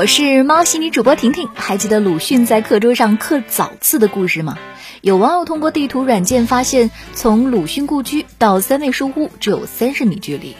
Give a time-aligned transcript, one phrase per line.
[0.00, 4.56] 我是猫系女主播婷婷，还记得鲁迅在课桌上刻早字的故事吗？
[5.02, 10.56] 有网友通过地图软件发现，从鲁迅故居到三味书屋只有三十米距离，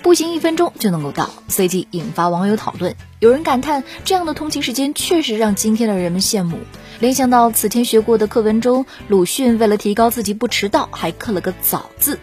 [0.00, 2.94] 步行一分钟就能够到，随即引发网友讨论。
[3.18, 6.60] 有人感叹，这样的通勤时间确实让今天的人们羡慕。
[7.00, 12.20] 联想到此前学过的课文中，鲁迅为了提高自己不迟到，还刻了个早字。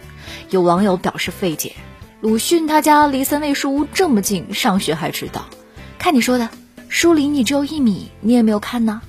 [0.48, 1.74] 有网友表示费解：
[2.22, 5.44] 鲁迅他家离三味书屋这么近，上学还迟到？
[5.98, 6.48] 看你说的。
[6.92, 9.00] 书离你只有一米，你也没有看呢。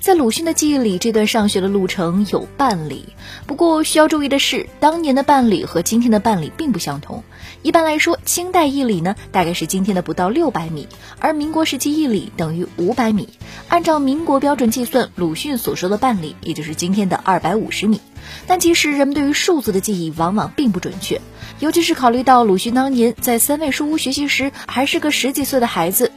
[0.00, 3.06] 在鲁迅的记忆里，这段上学的路程有半里。
[3.46, 7.24] 不过需要注意的是，当年的半里和今天的半里并不相同。
[7.62, 10.86] 一般来说，清代一里呢，大概是今天的不到六百米，
[11.18, 13.30] 而民国时期一里等于五百米。
[13.68, 17.98] 按照民国标准计算，鲁迅所说的半里，也就是今天的二百五十米。
[18.46, 21.18] 但其实人们对于数字的记忆往往并不准确，
[21.60, 26.11] 尤其是考虑到鲁迅当年在三味书屋学习时还是个十几岁的孩子。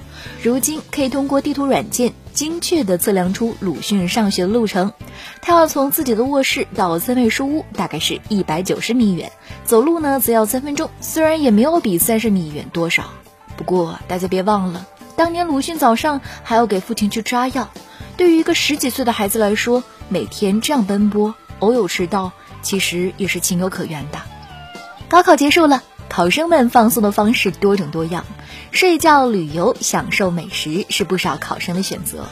[0.46, 4.94] 如今可以通过地图软件精确地测量出鲁迅上学的路程。
[5.42, 9.32] 他要从自己的卧室到三味书屋，大概是一百九十米远，
[9.64, 10.92] 走路呢则要三分钟。
[11.02, 13.06] 虽然也没有比三十米远多少，
[13.58, 17.70] 不过大家别忘了，当年鲁迅早上还要给父亲去抓药。
[18.16, 24.20] 对于一个十几岁的孩子来说，每天这样奔波，偶有迟到，其实也是情有可原的。
[25.10, 25.82] 高考结束了。
[26.16, 28.24] 考生们放松的方式多种多样，
[28.72, 32.26] 睡觉、旅游、享受美食是不少考生的选择。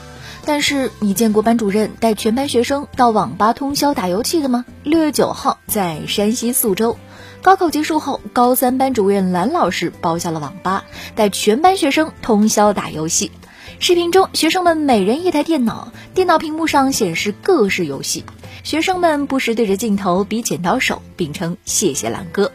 [0.46, 4.64] 但是，你见过班主任带全班学生到网吧通宵打游戏的吗？
[4.84, 6.98] 六月九号，在山西宿州，
[7.42, 13.34] 高考结束后，高三班主任兰老师包下了网吧，带全班学生通宵打游戏。
[13.80, 18.24] 视频中，学生们每人一台电脑，电脑屏幕上显示各式游戏，
[18.64, 22.50] 学生们不时对着镜头比剪刀手，并称“谢谢兰哥”。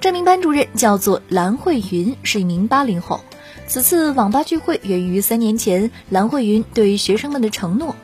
[0.00, 3.20] 这名班主任叫做蓝慧云，是一名八零后。
[3.66, 7.96] 此次网吧聚会源于三年前蓝慧云对于学生们的承诺：“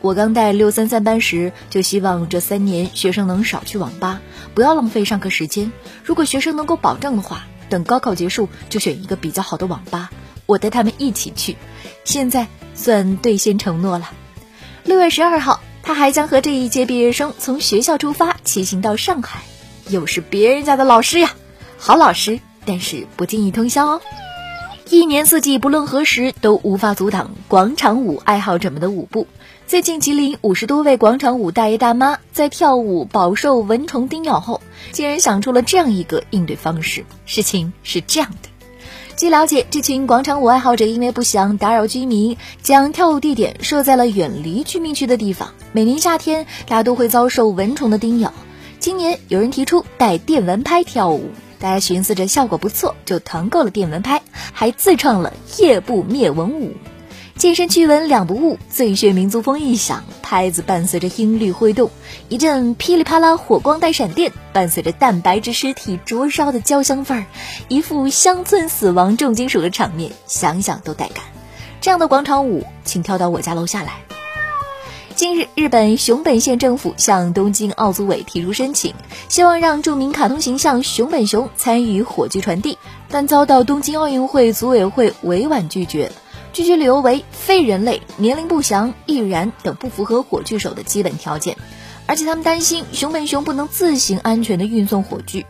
[0.00, 4.20] 我刚带六三三班时，就希望这三年学生能少去网吧，
[4.54, 5.72] 不要浪费上课时间。
[6.04, 10.10] 如果学生能够保证的话，等高考结束就选一个比较好的网吧，
[10.44, 11.56] 我带他们一起去。
[12.04, 14.10] 现在算兑现承诺了。”
[14.84, 19.42] 六月十二号，他还将和这一届毕业生从学校出发，骑行到上海。
[19.88, 21.34] 又是别人家的老师呀，
[21.78, 24.00] 好老师，但是不建议通宵哦。
[24.88, 29.26] 一年四季，不论何时，都无法阻挡广场舞爱好者们的舞步。
[29.66, 34.60] 最近，吉林五十多位广场舞大爷大妈在跳舞饱受蚊虫叮咬后，
[34.92, 37.04] 竟然想出了这样一个应对方式。
[37.24, 38.48] 事情是这样的：
[39.16, 45.52] 据了解，这群广场舞爱好者因为不想打扰居民，将跳舞地点设在了远离居民区的地方。
[45.72, 48.32] 每年夏天，大家都会遭受蚊虫的叮咬。
[48.86, 56.72] 今年有人提出带电蚊拍跳舞，大家寻思着效果不错，就团购了电蚊拍，还自创了夜不灭蚊舞。
[57.34, 61.90] 健身驱蚊两不误，最炫民族风一响，拍子伴随着音律挥动，
[62.28, 67.26] 一阵噼里啪啦火光带闪电，伴随着蛋白质尸体灼烧的焦香味儿，
[67.66, 71.24] 一副乡村死亡重金属的场面，想想都带感。
[71.80, 73.94] 这样的广场舞，请跳到我家楼下来。
[75.16, 78.94] 近日，日本熊本县政府向东京奥组委提出申请，
[79.30, 82.76] 希望让著名卡通形象熊本熊参与火炬传递，
[83.08, 86.12] 但遭到东京奥运会组委会委婉拒绝。
[86.52, 91.56] 拒绝理由为非人类、年龄不详、易燃等不符合火炬手的基本条件，
[92.04, 95.46] 而且他们担心熊本熊不能自行安全地运送火炬。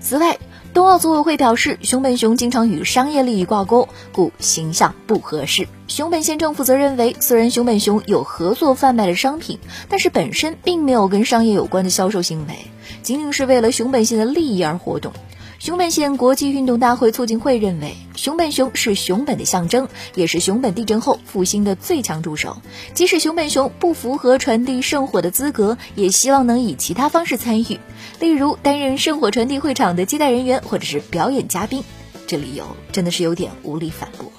[0.00, 0.38] 此外，
[0.72, 5.66] 冬奥组委会表示，熊本熊经常与商业利益挂钩，故形象不合适。
[5.88, 12.54] 熊本县政府则认为，虽然熊本熊有合作贩卖的商品，但是本身并没有跟商业有关的销售行为，
[13.02, 15.12] 仅仅是为了熊本县的利益而活动。
[15.60, 22.56] 熊本县国际运动大会促进会认为，熊本熊是熊本的象征，也是熊本地震后复兴的最强助手。
[22.94, 27.78] 即使熊本熊不符合传递圣火的资格，也希望能以其他方式参与，
[28.20, 31.84] 例如担任圣火传递会场的接待人员，或者是表演嘉宾。
[32.26, 34.32] 这理由真的是有点无力反驳。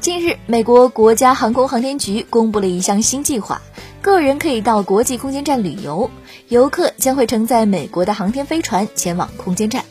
[0.00, 3.60] 近日，美国国家航空航天局公布了一项新计划，
[4.00, 6.10] 个人可以到国际空间站旅游，
[6.48, 9.84] 游客将会乘载美国的航天飞船前往空间站。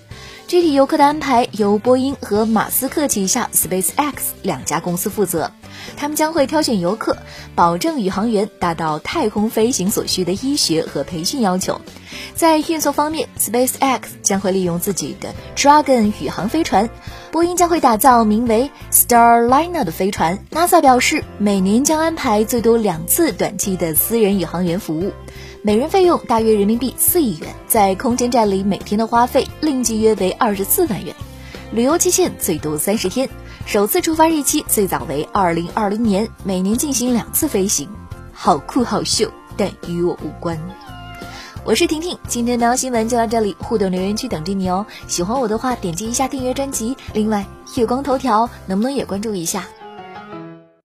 [0.48, 4.14] 具体游客的安排由波音和马斯克旗下 SpaceX
[4.44, 5.52] 两家公司负责，
[5.96, 7.18] 他们将会挑选游客，
[7.56, 11.82] 保证宇航员达到太空飞行所需的医学和培训要求。
[12.36, 16.88] 在运送方面，SpaceX 将会利用自己的 Dragon 宇航飞船，
[17.32, 20.38] 波音将会打造名为 Starliner 的飞船。
[20.52, 25.12] NASA 表示，每年将安排最多两次短期的私人宇航员服务。
[25.66, 31.16] 每人费用大约人民币四亿元，在空间站里每天的花费另计约为二十四万元。
[31.72, 33.30] 旅游期限最多三十天，
[33.66, 37.88] 首次出发日期最早为二零二零年，每年进行两次飞行，
[38.34, 40.60] 好酷好秀，但与我无关。
[41.64, 44.86] 我是婷婷，今天的新闻就到这里，互动留言区等着你哦。
[45.08, 46.98] 喜欢我的话，点击一下订阅专辑。
[47.14, 47.46] 另外，
[47.78, 49.66] 月光头条能不能也关注一下？